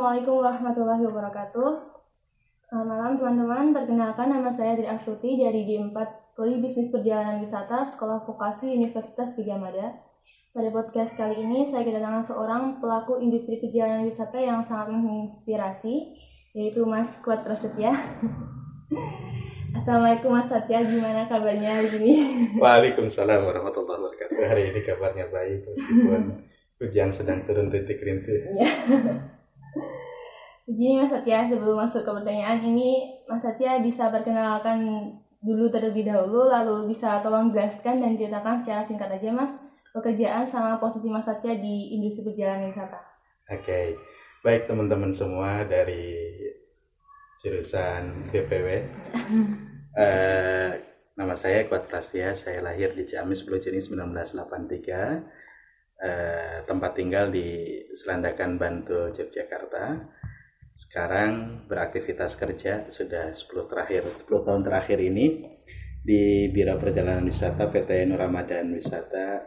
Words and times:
Assalamualaikum 0.00 0.40
warahmatullahi 0.40 1.04
wabarakatuh. 1.12 1.70
Selamat 2.64 2.88
malam 2.88 3.12
teman-teman. 3.20 3.76
Perkenalkan 3.76 4.32
nama 4.32 4.48
saya 4.48 4.72
Dri 4.72 4.88
Astuti 4.88 5.36
dari 5.36 5.68
D4 5.68 5.92
Prodi 6.32 6.56
Bisnis 6.56 6.88
Perjalanan 6.88 7.44
Wisata 7.44 7.84
Sekolah 7.84 8.24
Vokasi 8.24 8.80
Universitas 8.80 9.36
Gajah 9.36 9.60
Mada. 9.60 10.00
Pada 10.56 10.72
podcast 10.72 11.12
kali 11.20 11.44
ini 11.44 11.68
saya 11.68 11.84
kedatangan 11.84 12.24
seorang 12.32 12.80
pelaku 12.80 13.20
industri 13.20 13.60
perjalanan 13.60 14.08
wisata 14.08 14.40
yang 14.40 14.64
sangat 14.64 14.88
menginspirasi, 14.88 16.16
yaitu 16.56 16.80
Mas 16.88 17.20
Kuat 17.20 17.44
Prasetya. 17.44 17.92
Assalamualaikum 19.76 20.32
Mas 20.32 20.48
Satya, 20.48 20.80
gimana 20.80 21.28
kabarnya 21.28 21.76
hari 21.76 21.92
ini? 22.00 22.12
Waalaikumsalam 22.64 23.44
warahmatullahi 23.44 24.00
wabarakatuh. 24.00 24.48
Hari 24.48 24.62
ini 24.64 24.80
kabarnya 24.80 25.28
baik 25.28 25.68
meskipun 25.68 26.40
hujan 26.80 27.12
sedang 27.12 27.44
turun 27.44 27.68
rintik-rintik. 27.68 28.48
Begini 30.70 31.02
Mas 31.02 31.10
Satya, 31.10 31.50
sebelum 31.50 31.82
masuk 31.82 32.06
ke 32.06 32.10
pertanyaan 32.14 32.62
ini, 32.62 33.18
Mas 33.26 33.42
Satya 33.42 33.82
bisa 33.82 34.06
perkenalkan 34.06 34.78
dulu 35.42 35.66
terlebih 35.66 36.06
dahulu, 36.06 36.46
lalu 36.46 36.94
bisa 36.94 37.18
tolong 37.26 37.50
jelaskan 37.50 37.98
dan 37.98 38.14
ceritakan 38.14 38.62
secara 38.62 38.86
singkat 38.86 39.10
aja 39.18 39.34
Mas, 39.34 39.50
pekerjaan 39.90 40.46
sama 40.46 40.78
posisi 40.78 41.10
Mas 41.10 41.26
Satya 41.26 41.58
di 41.58 41.98
industri 41.98 42.22
perjalanan 42.22 42.70
wisata. 42.70 43.02
Oke, 43.50 43.66
okay. 43.66 43.86
baik 44.46 44.70
teman-teman 44.70 45.10
semua 45.10 45.66
dari 45.66 46.22
jurusan 47.42 48.30
BPW. 48.30 48.68
uh, 48.70 48.86
eh, 50.06 50.70
nama 51.18 51.34
saya 51.34 51.66
Kuat 51.66 51.90
Prastia, 51.90 52.38
saya 52.38 52.62
lahir 52.62 52.94
di 52.94 53.10
Ciamis 53.10 53.42
10 53.42 53.58
Juni 53.58 53.82
1983. 53.82 55.50
Uh, 56.00 56.64
tempat 56.64 56.96
tinggal 56.96 57.28
di 57.28 57.76
Selandakan 57.92 58.56
Bantul, 58.56 59.12
Yogyakarta. 59.12 59.98
Sekarang 60.80 61.68
beraktivitas 61.68 62.40
kerja 62.40 62.88
sudah 62.88 63.36
10 63.36 63.68
terakhir 63.68 64.00
10 64.00 64.24
tahun 64.48 64.64
terakhir 64.64 64.96
ini 64.96 65.44
di 66.00 66.48
Biro 66.48 66.80
Perjalanan 66.80 67.28
Wisata 67.28 67.68
PT 67.68 68.08
Nur 68.08 68.16
Ramadan 68.16 68.72
Wisata 68.72 69.44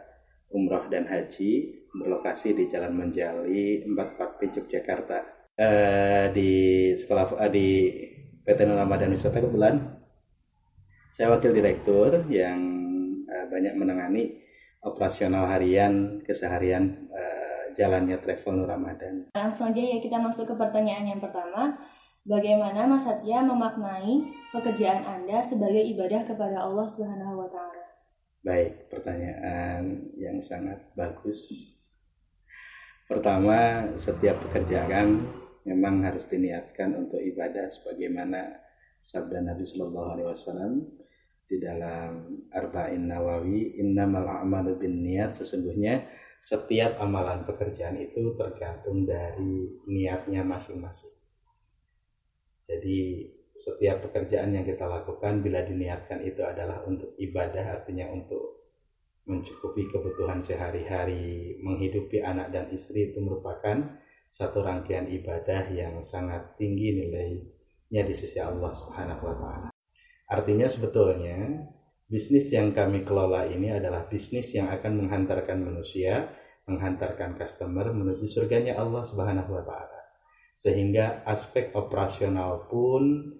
umroh 0.54 0.86
dan 0.86 1.10
haji 1.10 1.82
berlokasi 1.90 2.54
di 2.54 2.70
Jalan 2.70 2.94
Menjali 2.94 3.82
44P 3.82 4.62
Yogyakarta. 4.62 5.18
Uh, 5.58 6.30
di 6.30 6.50
sekolah 6.94 7.26
uh, 7.34 7.50
di 7.50 7.90
PT 8.46 8.70
Nur 8.70 8.78
Ramadan 8.78 9.10
Wisata 9.10 9.42
kebetulan 9.42 9.74
saya 11.10 11.34
wakil 11.34 11.50
direktur 11.50 12.30
yang 12.30 12.62
uh, 13.26 13.46
banyak 13.50 13.74
menangani 13.74 14.38
operasional 14.86 15.50
harian 15.50 16.22
keseharian 16.22 17.10
uh, 17.10 17.43
jalannya 17.74 18.16
travel 18.22 18.54
Nur 18.56 18.70
Ramadan. 18.70 19.28
Langsung 19.34 19.74
aja 19.74 19.82
ya 19.82 19.98
kita 19.98 20.16
masuk 20.22 20.48
ke 20.50 20.54
pertanyaan 20.54 21.10
yang 21.10 21.20
pertama. 21.20 21.76
Bagaimana 22.24 22.88
Mas 22.88 23.04
Satya 23.04 23.44
memaknai 23.44 24.24
pekerjaan 24.48 25.04
Anda 25.04 25.44
sebagai 25.44 25.84
ibadah 25.92 26.24
kepada 26.24 26.64
Allah 26.64 26.88
Subhanahu 26.88 27.44
wa 27.44 27.48
taala? 27.52 27.84
Baik, 28.40 28.88
pertanyaan 28.88 30.08
yang 30.16 30.40
sangat 30.40 30.88
bagus. 30.96 31.68
Pertama, 33.04 33.84
setiap 34.00 34.40
pekerjaan 34.48 35.28
memang 35.68 36.00
harus 36.00 36.24
diniatkan 36.32 36.96
untuk 36.96 37.20
ibadah 37.20 37.68
sebagaimana 37.68 38.56
sabda 39.04 39.44
Nabi 39.44 39.64
Shallallahu 39.68 40.08
Alaihi 40.16 40.28
Wasallam 40.32 40.72
di 41.44 41.60
dalam 41.60 42.40
Arba'in 42.48 43.04
Nawawi, 43.04 43.76
Innamal 43.76 44.24
a'malu 44.24 44.80
bin 44.80 45.04
niat 45.04 45.36
sesungguhnya 45.36 46.23
setiap 46.44 47.00
amalan 47.00 47.48
pekerjaan 47.48 47.96
itu 47.96 48.36
tergantung 48.36 49.08
dari 49.08 49.80
niatnya 49.88 50.44
masing-masing. 50.44 51.16
Jadi 52.68 53.24
setiap 53.56 54.04
pekerjaan 54.04 54.52
yang 54.52 54.68
kita 54.68 54.84
lakukan 54.84 55.40
bila 55.40 55.64
diniatkan 55.64 56.20
itu 56.20 56.44
adalah 56.44 56.84
untuk 56.84 57.16
ibadah 57.16 57.80
artinya 57.80 58.12
untuk 58.12 58.60
mencukupi 59.24 59.88
kebutuhan 59.88 60.44
sehari-hari 60.44 61.56
menghidupi 61.64 62.20
anak 62.20 62.52
dan 62.52 62.68
istri 62.76 63.08
itu 63.08 63.24
merupakan 63.24 63.96
satu 64.28 64.60
rangkaian 64.60 65.08
ibadah 65.08 65.72
yang 65.72 65.96
sangat 66.04 66.60
tinggi 66.60 66.92
nilainya 66.92 68.02
di 68.04 68.12
sisi 68.12 68.36
Allah 68.36 68.68
Subhanahu 68.68 69.22
wa 69.24 69.34
taala. 69.40 69.68
Artinya 70.28 70.68
sebetulnya 70.68 71.64
bisnis 72.08 72.52
yang 72.52 72.70
kami 72.70 73.02
kelola 73.02 73.48
ini 73.48 73.72
adalah 73.72 74.04
bisnis 74.08 74.52
yang 74.52 74.68
akan 74.68 75.04
menghantarkan 75.04 75.58
manusia, 75.60 76.28
menghantarkan 76.68 77.36
customer 77.36 77.92
menuju 77.92 78.24
surganya 78.28 78.76
Allah 78.80 79.02
Subhanahu 79.04 79.50
wa 79.50 79.64
taala. 79.64 80.00
Sehingga 80.54 81.26
aspek 81.26 81.74
operasional 81.74 82.70
pun 82.70 83.34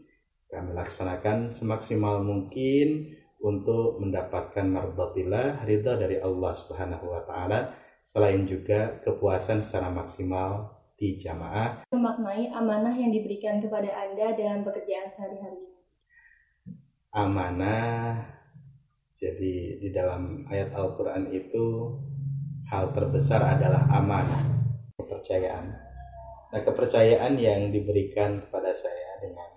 kami 0.51 0.71
laksanakan 0.71 1.51
semaksimal 1.51 2.23
mungkin 2.23 3.19
untuk 3.45 4.01
mendapatkan 4.01 4.65
mardatillah 4.65 5.67
ridha 5.69 6.01
dari 6.01 6.17
Allah 6.23 6.53
Subhanahu 6.57 7.13
wa 7.13 7.23
taala 7.29 7.77
selain 8.01 8.49
juga 8.49 9.01
kepuasan 9.05 9.61
secara 9.61 9.93
maksimal 9.93 10.81
di 10.95 11.21
jamaah 11.21 11.85
memaknai 11.93 12.49
amanah 12.55 12.97
yang 12.97 13.13
diberikan 13.13 13.61
kepada 13.61 13.93
Anda 13.93 14.33
dalam 14.33 14.65
pekerjaan 14.65 15.13
sehari-hari 15.13 15.61
amanah 17.13 18.44
jadi 19.25 19.55
di 19.81 19.89
dalam 19.89 20.45
ayat 20.53 20.77
Al-Quran 20.77 21.33
itu 21.33 21.97
hal 22.69 22.93
terbesar 22.93 23.41
adalah 23.41 23.89
amanah 23.89 24.45
kepercayaan 25.01 25.67
nah 26.53 26.61
kepercayaan 26.61 27.33
yang 27.41 27.73
diberikan 27.73 28.45
kepada 28.45 28.77
saya 28.77 29.17
dengan 29.25 29.49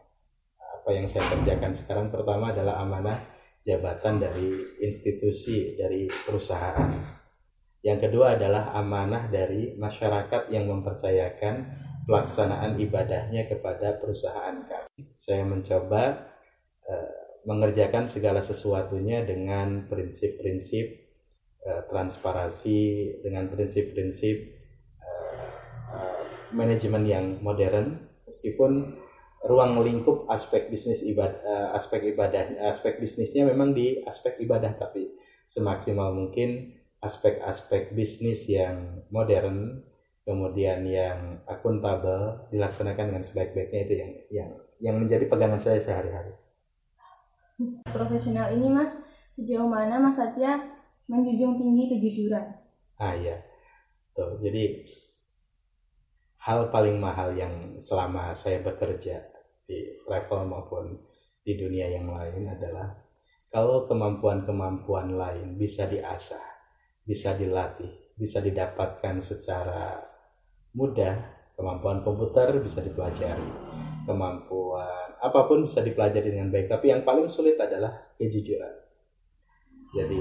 apa 0.58 0.90
yang 0.96 1.04
saya 1.04 1.28
kerjakan 1.36 1.76
sekarang 1.76 2.08
pertama 2.08 2.56
adalah 2.56 2.80
amanah 2.80 3.38
jabatan 3.68 4.24
dari 4.24 4.80
institusi 4.80 5.76
dari 5.76 6.08
perusahaan. 6.08 6.88
Yang 7.84 8.08
kedua 8.08 8.40
adalah 8.40 8.72
amanah 8.72 9.28
dari 9.28 9.76
masyarakat 9.76 10.48
yang 10.48 10.72
mempercayakan 10.72 11.56
pelaksanaan 12.08 12.80
ibadahnya 12.80 13.44
kepada 13.52 14.00
perusahaan 14.00 14.64
kami. 14.64 15.12
Saya 15.20 15.44
mencoba 15.44 16.32
uh, 16.88 17.27
mengerjakan 17.48 18.12
segala 18.12 18.44
sesuatunya 18.44 19.24
dengan 19.24 19.88
prinsip-prinsip 19.88 21.08
uh, 21.64 21.88
transparansi, 21.88 22.80
dengan 23.24 23.48
prinsip-prinsip 23.48 24.38
uh, 25.00 25.48
uh, 25.96 26.22
manajemen 26.52 27.08
yang 27.08 27.26
modern, 27.40 28.04
meskipun 28.28 29.00
ruang 29.48 29.80
lingkup 29.80 30.28
aspek 30.28 30.68
bisnis 30.68 31.06
ibadah 31.08 31.40
eh, 31.40 31.68
aspek 31.78 32.12
ibadah 32.12 32.58
aspek 32.68 32.98
bisnisnya 32.98 33.46
memang 33.46 33.72
di 33.72 34.02
aspek 34.04 34.42
ibadah 34.44 34.76
tapi 34.76 35.14
semaksimal 35.48 36.12
mungkin 36.12 36.76
aspek-aspek 37.00 37.94
bisnis 37.94 38.50
yang 38.50 39.06
modern 39.14 39.86
kemudian 40.28 40.84
yang 40.84 41.40
akuntabel 41.48 42.50
dilaksanakan 42.52 43.16
dengan 43.16 43.24
sebaik-baiknya 43.24 43.82
itu 43.88 43.94
yang 43.96 44.12
yang 44.28 44.50
yang 44.78 44.96
menjadi 45.00 45.26
pegangan 45.32 45.62
saya 45.64 45.80
sehari-hari. 45.80 46.36
Profesional 47.90 48.54
ini 48.54 48.70
Mas 48.70 48.94
sejauh 49.34 49.66
mana 49.66 49.98
Mas 49.98 50.14
Satya 50.14 50.62
menjunjung 51.10 51.58
tinggi 51.58 51.90
kejujuran? 51.90 52.46
Ah 53.02 53.18
ya, 53.18 53.34
tuh 54.14 54.38
jadi 54.38 54.86
hal 56.46 56.70
paling 56.70 57.02
mahal 57.02 57.34
yang 57.34 57.82
selama 57.82 58.38
saya 58.38 58.62
bekerja 58.62 59.26
di 59.66 59.98
level 60.06 60.48
maupun 60.48 60.96
di 61.42 61.58
dunia 61.58 61.90
yang 61.92 62.08
lain 62.08 62.46
adalah 62.46 62.94
kalau 63.48 63.88
kemampuan-kemampuan 63.88 65.16
lain 65.16 65.56
bisa 65.56 65.88
diasah, 65.88 66.44
bisa 67.08 67.34
dilatih, 67.34 67.90
bisa 68.14 68.44
didapatkan 68.44 69.24
secara 69.24 69.98
mudah, 70.76 71.16
kemampuan 71.56 72.04
komputer 72.04 72.60
bisa 72.60 72.84
dipelajari, 72.84 73.50
kemampuan 74.04 75.07
apa 75.22 75.40
pun 75.50 75.66
bisa 75.66 75.82
dipelajari 75.82 76.34
dengan 76.34 76.54
baik, 76.54 76.70
tapi 76.70 76.94
yang 76.94 77.02
paling 77.02 77.28
sulit 77.28 77.58
adalah 77.58 78.14
kejujuran. 78.18 78.74
Jadi 79.96 80.20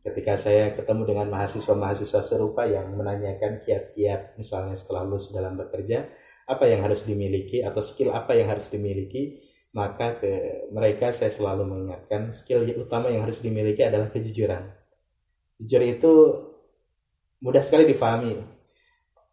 ketika 0.00 0.40
saya 0.40 0.72
ketemu 0.72 1.12
dengan 1.14 1.26
mahasiswa-mahasiswa 1.28 2.20
serupa 2.24 2.64
yang 2.64 2.96
menanyakan 2.96 3.60
kiat-kiat 3.60 4.40
misalnya 4.40 4.72
setelah 4.72 5.04
lulus 5.04 5.28
dalam 5.28 5.60
bekerja 5.60 6.08
apa 6.48 6.64
yang 6.64 6.80
harus 6.80 7.04
dimiliki 7.04 7.60
atau 7.60 7.84
skill 7.84 8.10
apa 8.16 8.32
yang 8.32 8.48
harus 8.48 8.72
dimiliki 8.72 9.44
maka 9.70 10.18
ke 10.18 10.66
mereka 10.74 11.14
saya 11.14 11.30
selalu 11.30 11.62
mengingatkan 11.62 12.34
skill 12.34 12.66
utama 12.74 13.06
yang 13.12 13.22
harus 13.22 13.38
dimiliki 13.38 13.86
adalah 13.86 14.10
kejujuran. 14.10 14.66
Jujur 15.62 15.82
itu 15.84 16.12
mudah 17.38 17.62
sekali 17.62 17.86
difahami 17.86 18.40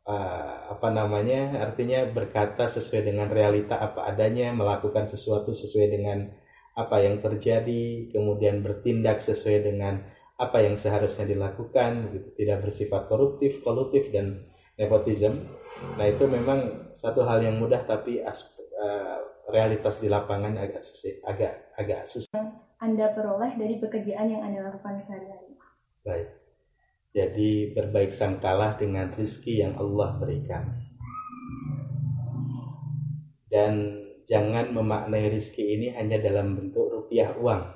uh, 0.08 0.72
apa 0.72 0.88
namanya 0.90 1.60
artinya 1.62 2.08
berkata 2.08 2.72
sesuai 2.72 3.04
dengan 3.04 3.28
realita 3.28 3.78
apa 3.78 4.08
adanya 4.08 4.56
melakukan 4.56 5.12
sesuatu 5.12 5.52
sesuai 5.52 5.88
dengan 5.92 6.32
apa 6.78 7.04
yang 7.04 7.20
terjadi 7.20 8.10
kemudian 8.14 8.64
bertindak 8.64 9.20
sesuai 9.20 9.68
dengan 9.68 10.08
apa 10.38 10.62
yang 10.62 10.78
seharusnya 10.78 11.26
dilakukan 11.28 12.14
gitu 12.14 12.28
tidak 12.38 12.70
bersifat 12.70 13.10
koruptif 13.10 13.60
kolutif 13.66 14.14
dan 14.14 14.48
nepotisme. 14.78 15.34
Nah 15.98 16.06
itu 16.06 16.24
memang 16.30 16.94
satu 16.94 17.26
hal 17.26 17.42
yang 17.42 17.58
mudah 17.58 17.82
tapi 17.84 18.22
as, 18.22 18.46
uh, 18.78 19.18
realitas 19.50 19.98
di 19.98 20.06
lapangan 20.06 20.54
agak 20.54 20.86
susah, 20.86 21.18
agak 21.26 21.74
agak 21.74 22.06
susah. 22.06 22.38
Anda 22.78 23.10
peroleh 23.18 23.58
dari 23.58 23.82
pekerjaan 23.82 24.30
yang 24.30 24.46
Anda 24.46 24.70
lakukan 24.70 25.02
sehari-hari. 25.10 25.58
Baik. 26.06 26.47
Jadi 27.18 27.74
berbaik 27.74 28.14
sangkalah 28.14 28.78
dengan 28.78 29.10
rizki 29.10 29.58
yang 29.58 29.74
Allah 29.82 30.22
berikan. 30.22 30.70
Dan 33.50 34.06
jangan 34.30 34.70
memaknai 34.70 35.34
rizki 35.34 35.66
ini 35.66 35.98
hanya 35.98 36.22
dalam 36.22 36.54
bentuk 36.54 36.86
rupiah 36.94 37.34
uang. 37.34 37.74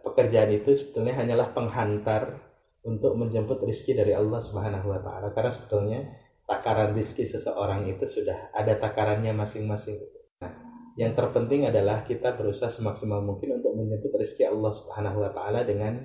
Pekerjaan 0.00 0.48
itu 0.48 0.72
sebetulnya 0.72 1.12
hanyalah 1.20 1.52
penghantar 1.52 2.40
untuk 2.88 3.20
menjemput 3.20 3.60
rizki 3.68 3.92
dari 3.92 4.16
Allah 4.16 4.40
Subhanahu 4.40 4.96
wa 4.96 5.00
taala 5.04 5.36
karena 5.36 5.52
sebetulnya 5.52 6.00
takaran 6.48 6.96
rizki 6.96 7.28
seseorang 7.28 7.84
itu 7.84 8.08
sudah 8.08 8.48
ada 8.56 8.80
takarannya 8.80 9.36
masing-masing. 9.36 10.00
Nah, 10.40 10.52
yang 10.96 11.12
terpenting 11.12 11.68
adalah 11.68 12.00
kita 12.08 12.32
berusaha 12.32 12.72
semaksimal 12.72 13.20
mungkin 13.20 13.60
untuk 13.60 13.76
menjemput 13.76 14.16
rizki 14.16 14.48
Allah 14.48 14.72
Subhanahu 14.72 15.20
wa 15.20 15.30
taala 15.36 15.68
dengan 15.68 16.00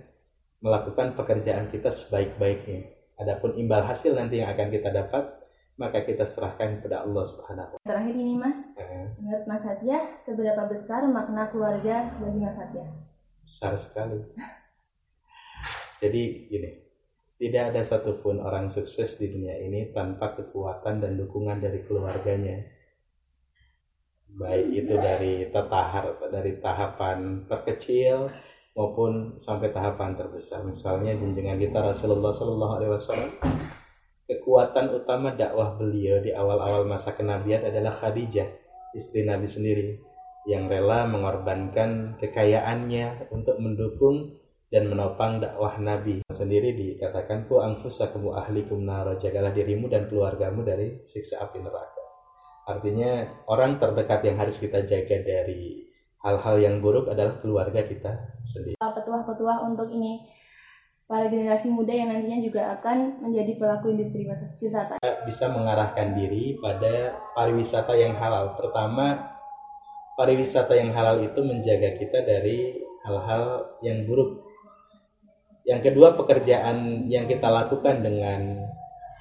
melakukan 0.66 1.14
pekerjaan 1.14 1.70
kita 1.70 1.94
sebaik-baiknya. 1.94 2.90
Adapun 3.22 3.54
imbal 3.62 3.86
hasil 3.86 4.18
nanti 4.18 4.42
yang 4.42 4.50
akan 4.50 4.74
kita 4.74 4.90
dapat 4.90 5.46
maka 5.76 6.02
kita 6.08 6.26
serahkan 6.26 6.82
kepada 6.82 7.04
Allah 7.04 7.24
Subhanahu 7.28 7.76
wa 7.76 7.80
Terakhir 7.84 8.16
ini 8.16 8.34
Mas, 8.40 8.60
taala. 8.74 9.12
menurut 9.20 9.44
Mas 9.46 9.62
Satya, 9.62 10.00
seberapa 10.24 10.64
besar 10.72 11.04
makna 11.12 11.52
keluarga 11.52 12.16
bagi 12.18 12.40
Mas 12.42 12.56
Satya? 12.56 12.86
Besar 13.46 13.74
sekali. 13.78 14.20
Jadi 16.02 16.24
gini, 16.48 16.72
tidak 17.36 17.76
ada 17.76 17.82
satupun 17.84 18.40
orang 18.40 18.72
sukses 18.72 19.20
di 19.20 19.28
dunia 19.28 19.60
ini 19.60 19.92
tanpa 19.92 20.34
kekuatan 20.40 21.04
dan 21.04 21.20
dukungan 21.20 21.60
dari 21.60 21.84
keluarganya. 21.84 22.58
Baik 24.36 24.68
itu 24.72 24.94
dari 24.96 25.48
tetahar 25.48 26.20
dari 26.28 26.60
tahapan 26.60 27.48
terkecil 27.48 28.28
maupun 28.75 29.39
sampai 29.39 29.72
tahapan 29.72 30.13
terbesar. 30.13 30.62
Misalnya 30.68 31.16
junjungan 31.16 31.57
kita 31.57 31.80
Rasulullah 31.80 32.36
Shallallahu 32.36 32.74
Alaihi 32.77 32.92
Wasallam 32.92 33.31
kekuatan 34.27 34.86
utama 34.92 35.33
dakwah 35.33 35.80
beliau 35.80 36.19
di 36.19 36.36
awal-awal 36.36 36.83
masa 36.83 37.16
kenabian 37.16 37.63
adalah 37.63 37.95
Khadijah, 37.95 38.45
istri 38.94 39.24
Nabi 39.24 39.48
sendiri, 39.48 40.01
yang 40.45 40.68
rela 40.69 41.07
mengorbankan 41.10 42.19
kekayaannya 42.22 43.31
untuk 43.33 43.57
mendukung 43.57 44.38
dan 44.69 44.92
menopang 44.92 45.39
dakwah 45.39 45.77
Nabi 45.77 46.25
sendiri 46.30 46.74
dikatakan 46.75 47.48
ku 47.48 47.62
anfusakum 47.62 48.33
wa 48.33 48.44
ahlikum 48.44 48.83
nara 48.83 49.16
jagalah 49.16 49.54
dirimu 49.54 49.88
dan 49.88 50.10
keluargamu 50.10 50.66
dari 50.66 51.06
siksa 51.06 51.42
api 51.45 51.62
neraka. 51.62 52.04
Artinya 52.66 53.45
orang 53.45 53.77
terdekat 53.77 54.25
yang 54.25 54.42
harus 54.42 54.57
kita 54.57 54.83
jaga 54.89 55.22
dari 55.22 55.86
hal-hal 56.25 56.56
yang 56.57 56.75
buruk 56.81 57.06
adalah 57.13 57.38
keluarga 57.38 57.86
kita 57.86 58.33
sendiri. 58.42 58.81
Petuah-petuah 58.81 59.62
untuk 59.69 59.94
ini 59.94 60.25
para 61.06 61.30
generasi 61.30 61.69
muda 61.69 61.94
yang 61.94 62.10
nantinya 62.10 62.42
juga 62.42 62.62
akan 62.81 63.22
menjadi 63.22 63.62
pelaku 63.62 63.94
industri 63.94 64.25
wisata. 64.57 64.98
bisa 65.22 65.54
mengarahkan 65.54 66.18
diri 66.18 66.57
pada 66.57 67.13
pariwisata 67.38 67.94
yang 67.94 68.18
halal. 68.18 68.57
Pertama, 68.57 69.38
pariwisata 70.18 70.74
yang 70.74 70.98
halal 70.98 71.22
itu 71.22 71.45
menjaga 71.45 71.94
kita 72.01 72.25
dari 72.25 72.74
hal-hal 73.06 73.77
yang 73.86 74.10
buruk. 74.10 74.42
Yang 75.62 75.94
kedua, 75.94 76.18
pekerjaan 76.18 77.06
yang 77.06 77.30
kita 77.30 77.54
lakukan 77.54 78.01
dengan 78.01 78.66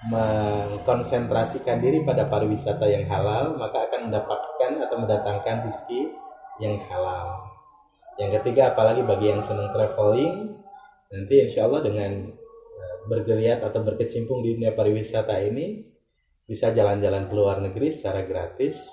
mengkonsentrasikan 0.09 1.81
diri 1.81 2.05
pada 2.05 2.29
pariwisata 2.29 2.85
yang 2.89 3.09
halal, 3.09 3.57
maka 3.61 3.89
akan 3.89 4.09
mendapatkan 4.09 4.73
atau 4.89 4.97
mendatangkan 5.01 5.69
rezeki 5.69 6.24
yang 6.63 6.79
halal. 6.91 7.51
Yang 8.21 8.41
ketiga, 8.41 8.75
apalagi 8.75 9.03
bagi 9.03 9.35
yang 9.35 9.43
senang 9.43 9.75
traveling, 9.75 10.55
nanti 11.11 11.35
insya 11.43 11.67
Allah 11.67 11.83
dengan 11.83 12.31
eh, 12.31 12.97
bergeliat 13.11 13.67
atau 13.67 13.83
berkecimpung 13.83 14.43
di 14.43 14.55
dunia 14.55 14.71
pariwisata 14.75 15.43
ini 15.43 15.83
bisa 16.45 16.71
jalan-jalan 16.71 17.27
ke 17.27 17.35
luar 17.35 17.59
negeri 17.59 17.91
secara 17.91 18.23
gratis. 18.23 18.87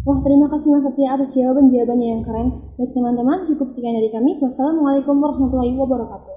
Wah, 0.00 0.16
terima 0.24 0.48
kasih 0.48 0.72
Mas 0.72 0.82
Satya 0.88 1.12
atas 1.12 1.28
jawaban-jawabannya 1.36 2.08
yang 2.08 2.22
keren. 2.24 2.48
Baik 2.80 2.96
teman-teman, 2.96 3.44
cukup 3.44 3.68
sekian 3.68 4.00
dari 4.00 4.08
kami. 4.08 4.40
Wassalamualaikum 4.40 5.20
warahmatullahi 5.20 5.76
wabarakatuh. 5.76 6.29